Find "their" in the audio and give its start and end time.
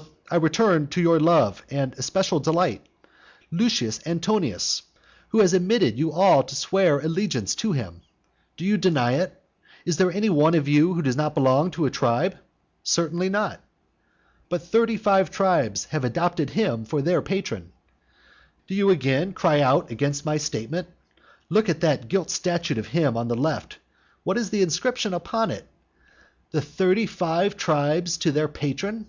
17.02-17.20, 28.32-28.48